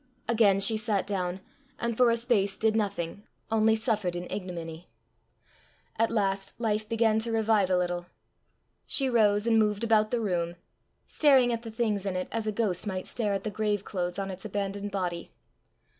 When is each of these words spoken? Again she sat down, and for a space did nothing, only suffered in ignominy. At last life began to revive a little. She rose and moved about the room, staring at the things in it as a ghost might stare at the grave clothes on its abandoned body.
Again 0.27 0.59
she 0.59 0.77
sat 0.77 1.05
down, 1.05 1.41
and 1.77 1.95
for 1.95 2.09
a 2.09 2.17
space 2.17 2.57
did 2.57 2.75
nothing, 2.75 3.21
only 3.51 3.75
suffered 3.75 4.15
in 4.15 4.25
ignominy. 4.31 4.89
At 5.95 6.09
last 6.09 6.59
life 6.59 6.89
began 6.89 7.19
to 7.19 7.31
revive 7.31 7.69
a 7.69 7.77
little. 7.77 8.07
She 8.87 9.11
rose 9.11 9.45
and 9.45 9.59
moved 9.59 9.83
about 9.83 10.09
the 10.09 10.19
room, 10.19 10.55
staring 11.05 11.53
at 11.53 11.61
the 11.61 11.69
things 11.69 12.03
in 12.07 12.15
it 12.15 12.29
as 12.31 12.47
a 12.47 12.51
ghost 12.51 12.87
might 12.87 13.05
stare 13.05 13.33
at 13.35 13.43
the 13.43 13.51
grave 13.51 13.85
clothes 13.85 14.17
on 14.17 14.31
its 14.31 14.43
abandoned 14.43 14.89
body. 14.89 15.33